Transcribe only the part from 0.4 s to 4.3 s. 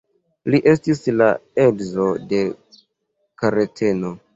Li estis la edzo de Kareteno.